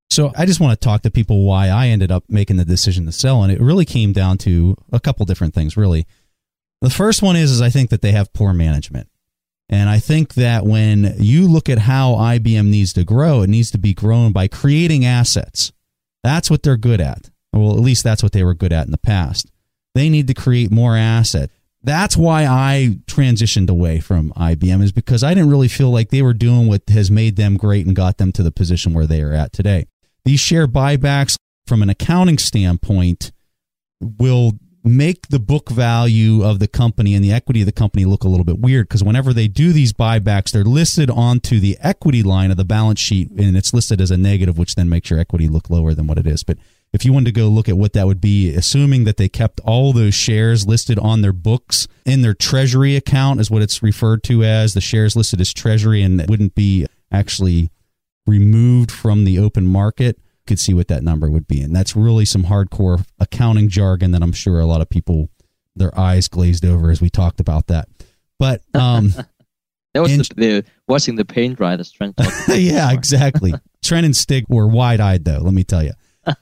[0.09, 3.05] So I just want to talk to people why I ended up making the decision
[3.05, 5.75] to sell, and it really came down to a couple different things.
[5.75, 6.05] Really,
[6.81, 9.09] the first one is is I think that they have poor management,
[9.67, 13.71] and I think that when you look at how IBM needs to grow, it needs
[13.71, 15.71] to be grown by creating assets.
[16.23, 17.29] That's what they're good at.
[17.51, 19.51] Well, at least that's what they were good at in the past.
[19.95, 21.49] They need to create more asset.
[21.85, 26.23] That's why I transitioned away from IBM is because I didn't really feel like they
[26.23, 29.21] were doing what has made them great and got them to the position where they
[29.21, 29.85] are at today.
[30.23, 33.31] These share buybacks from an accounting standpoint
[34.01, 38.23] will make the book value of the company and the equity of the company look
[38.23, 42.23] a little bit weird because whenever they do these buybacks, they're listed onto the equity
[42.23, 45.19] line of the balance sheet and it's listed as a negative, which then makes your
[45.19, 46.43] equity look lower than what it is.
[46.43, 46.57] But
[46.95, 49.59] if you wanted to go look at what that would be, assuming that they kept
[49.65, 54.23] all those shares listed on their books in their treasury account, is what it's referred
[54.23, 57.69] to as the shares listed as treasury and that wouldn't be actually
[58.25, 60.17] removed from the open market,
[60.47, 61.61] could see what that number would be.
[61.61, 65.29] And that's really some hardcore accounting jargon that I'm sure a lot of people,
[65.75, 67.89] their eyes glazed over as we talked about that.
[68.39, 69.13] But, um,
[69.93, 72.13] that was and, the, the, watching the paint dry that's Tren.
[72.47, 73.53] yeah, exactly.
[73.83, 75.39] Tren and Stig were wide eyed though.
[75.39, 75.91] Let me tell you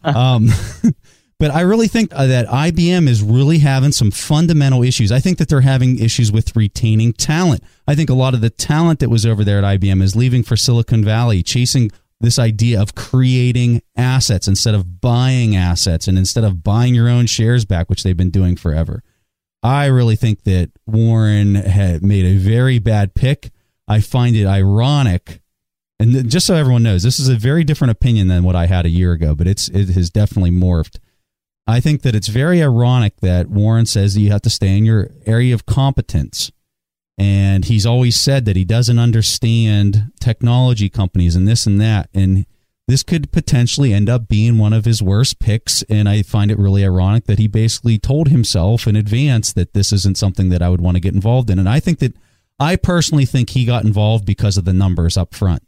[0.04, 0.50] um,
[1.40, 5.12] but I really think uh, that IBM is really having some fundamental issues.
[5.12, 7.64] I think that they're having issues with retaining talent.
[7.88, 10.44] I think a lot of the talent that was over there at IBM is leaving
[10.44, 16.46] for Silicon Valley, chasing this idea of creating assets instead of buying assets and instead
[16.46, 19.04] of buying your own shares back, which they've been doing forever.
[19.62, 23.52] I really think that Warren had made a very bad pick.
[23.88, 25.42] I find it ironic
[26.04, 28.86] and just so everyone knows, this is a very different opinion than what I had
[28.86, 30.98] a year ago, but it's it has definitely morphed.
[31.66, 34.84] I think that it's very ironic that Warren says that you have to stay in
[34.84, 36.52] your area of competence.
[37.18, 42.10] And he's always said that he doesn't understand technology companies and this and that.
[42.14, 42.46] And
[42.88, 45.84] this could potentially end up being one of his worst picks.
[45.84, 49.94] And I find it really ironic that he basically told himself in advance that this
[49.94, 51.60] isn't something that I would want to get involved in.
[51.60, 52.14] And I think that
[52.60, 55.64] I personally think he got involved because of the numbers up front.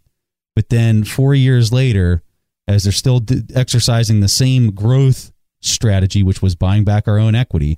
[0.55, 2.23] But then four years later,
[2.67, 5.31] as they're still d- exercising the same growth
[5.61, 7.77] strategy, which was buying back our own equity.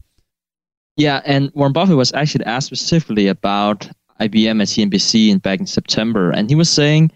[0.95, 5.67] Yeah, and Warren Buffett was actually asked specifically about IBM at CNBC in back in
[5.67, 7.11] September, and he was saying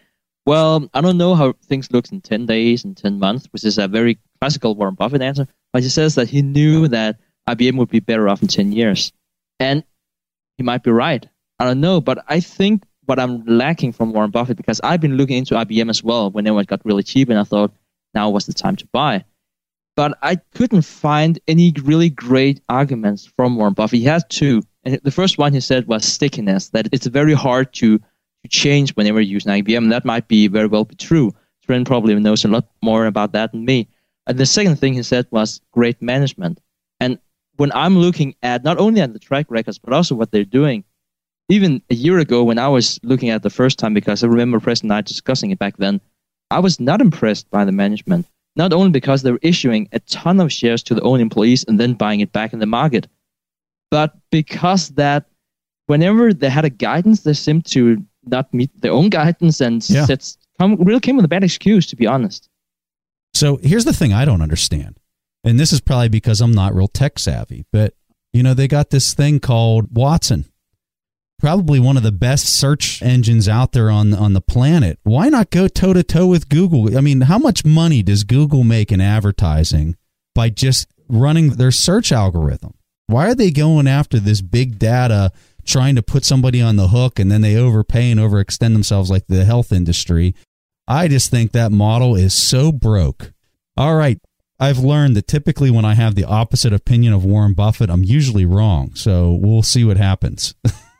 [0.45, 3.77] Well, I don't know how things look in 10 days and 10 months, which is
[3.77, 5.47] a very classical Warren Buffett answer.
[5.73, 9.11] But he says that he knew that IBM would be better off in 10 years.
[9.59, 9.83] And
[10.57, 11.25] he might be right.
[11.59, 12.01] I don't know.
[12.01, 15.89] But I think what I'm lacking from Warren Buffett, because I've been looking into IBM
[15.89, 17.73] as well whenever it got really cheap, and I thought
[18.13, 19.23] now was the time to buy.
[19.95, 23.99] But I couldn't find any really great arguments from Warren Buffett.
[23.99, 24.63] He had two.
[24.83, 28.95] And the first one he said was stickiness, that it's very hard to, to change
[28.95, 29.89] whenever you use an IBM.
[29.89, 31.33] That might be very well be true.
[31.67, 33.87] Tren probably knows a lot more about that than me.
[34.27, 36.59] And the second thing he said was great management.
[36.99, 37.19] And
[37.57, 40.83] when I'm looking at not only at the track records, but also what they're doing,
[41.51, 44.59] even a year ago when I was looking at the first time, because I remember
[44.59, 45.99] Preston and I discussing it back then,
[46.49, 48.25] I was not impressed by the management.
[48.55, 51.79] Not only because they were issuing a ton of shares to their own employees and
[51.79, 53.07] then buying it back in the market,
[53.89, 55.25] but because that
[55.87, 60.05] whenever they had a guidance, they seemed to not meet their own guidance and yeah.
[60.05, 62.49] sets, come, really came with a bad excuse, to be honest.
[63.33, 64.97] So here's the thing I don't understand.
[65.43, 67.93] And this is probably because I'm not real tech savvy, but
[68.33, 70.50] you know, they got this thing called Watson.
[71.41, 74.99] Probably one of the best search engines out there on on the planet.
[75.01, 76.95] Why not go toe to toe with Google?
[76.95, 79.97] I mean, how much money does Google make in advertising
[80.35, 82.75] by just running their search algorithm?
[83.07, 85.31] Why are they going after this big data,
[85.65, 89.25] trying to put somebody on the hook, and then they overpay and overextend themselves like
[89.25, 90.35] the health industry?
[90.87, 93.33] I just think that model is so broke.
[93.75, 94.19] All right.
[94.59, 98.45] I've learned that typically when I have the opposite opinion of Warren Buffett, I'm usually
[98.45, 98.93] wrong.
[98.93, 100.53] So we'll see what happens.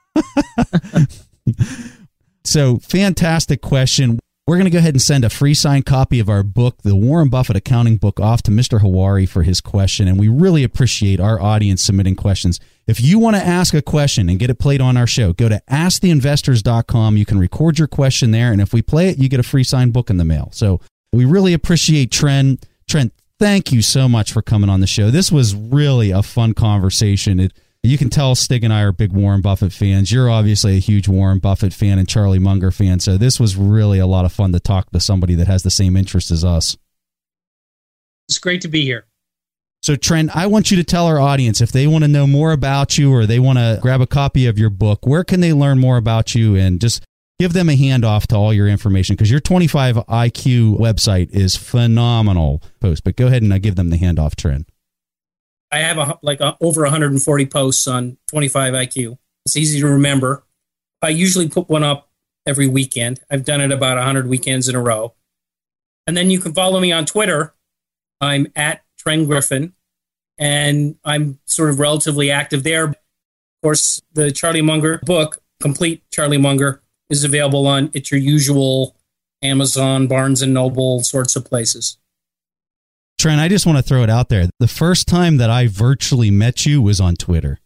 [2.43, 4.19] so, fantastic question.
[4.47, 6.95] We're going to go ahead and send a free signed copy of our book, The
[6.95, 8.81] Warren Buffett Accounting Book, off to Mr.
[8.81, 10.07] Hawari for his question.
[10.07, 12.59] And we really appreciate our audience submitting questions.
[12.87, 15.47] If you want to ask a question and get it played on our show, go
[15.47, 17.17] to asktheinvestors.com.
[17.17, 18.51] You can record your question there.
[18.51, 20.49] And if we play it, you get a free signed book in the mail.
[20.51, 20.81] So
[21.13, 22.61] we really appreciate Tren.
[22.89, 25.11] Tren, thank you so much for coming on the show.
[25.11, 27.51] This was really a fun conversation.
[27.83, 30.11] You can tell Stig and I are big Warren Buffett fans.
[30.11, 32.99] You're obviously a huge Warren Buffett fan and Charlie Munger fan.
[32.99, 35.71] So this was really a lot of fun to talk to somebody that has the
[35.71, 36.77] same interest as us.
[38.29, 39.07] It's great to be here.
[39.81, 42.51] So, Tren, I want you to tell our audience if they want to know more
[42.51, 45.53] about you or they want to grab a copy of your book, where can they
[45.53, 47.03] learn more about you and just
[47.39, 49.15] give them a handoff to all your information?
[49.15, 53.89] Because your 25 IQ website is phenomenal post, but go ahead and uh, give them
[53.89, 54.65] the handoff, Tren.
[55.71, 59.17] I have a, like a, over 140 posts on 25 IQ.
[59.45, 60.43] It's easy to remember.
[61.01, 62.09] I usually put one up
[62.45, 63.19] every weekend.
[63.29, 65.13] I've done it about 100 weekends in a row.
[66.07, 67.53] And then you can follow me on Twitter.
[68.19, 69.73] I'm at Tren Griffin,
[70.37, 72.85] and I'm sort of relatively active there.
[72.85, 72.95] Of
[73.63, 78.95] course, the Charlie Munger book, complete Charlie Munger, is available on it's your usual
[79.41, 81.97] Amazon, Barnes and Noble sorts of places.
[83.21, 84.49] Tren, I just want to throw it out there.
[84.59, 87.59] The first time that I virtually met you was on Twitter.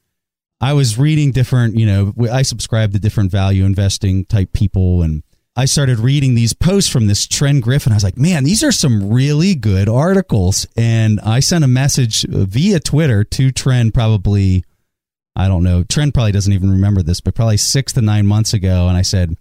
[0.60, 5.24] I was reading different, you know, I subscribe to different value investing type people and
[5.56, 7.94] I started reading these posts from this Tren Griffin.
[7.94, 10.68] I was like, man, these are some really good articles.
[10.76, 14.66] And I sent a message uh, via Twitter to Tren probably,
[15.38, 18.54] I don't know, Tren probably doesn't even remember this, but probably six to nine months
[18.54, 18.90] ago.
[18.90, 19.38] And I said,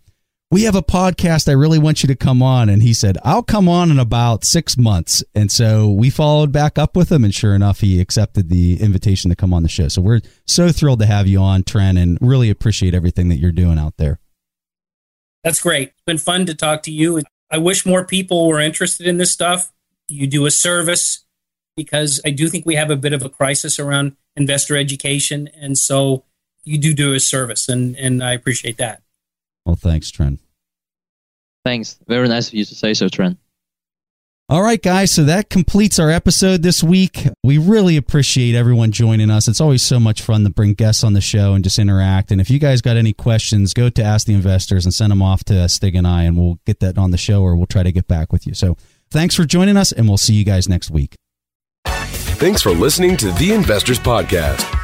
[0.55, 1.49] we have a podcast.
[1.49, 2.69] I really want you to come on.
[2.69, 5.25] And he said, I'll come on in about six months.
[5.35, 7.25] And so we followed back up with him.
[7.25, 9.89] And sure enough, he accepted the invitation to come on the show.
[9.89, 13.51] So we're so thrilled to have you on, Tren, and really appreciate everything that you're
[13.51, 14.21] doing out there.
[15.43, 15.89] That's great.
[15.89, 17.21] It's been fun to talk to you.
[17.51, 19.73] I wish more people were interested in this stuff.
[20.07, 21.25] You do a service
[21.77, 25.51] because I do think we have a bit of a crisis around investor education.
[25.61, 26.23] And so
[26.63, 29.03] you do do a service, and, and I appreciate that.
[29.67, 30.39] Well, thanks, Tren.
[31.65, 31.99] Thanks.
[32.07, 33.37] Very nice of you to say so, Tren.
[34.51, 35.11] All right, guys.
[35.11, 37.27] So that completes our episode this week.
[37.43, 39.49] We really appreciate everyone joining us.
[39.49, 42.31] It's always so much fun to bring guests on the show and just interact.
[42.31, 45.23] And if you guys got any questions, go to Ask the Investors and send them
[45.23, 47.83] off to Stig and I, and we'll get that on the show or we'll try
[47.83, 48.53] to get back with you.
[48.53, 48.77] So
[49.11, 51.15] thanks for joining us, and we'll see you guys next week.
[51.87, 54.84] Thanks for listening to the Investors Podcast.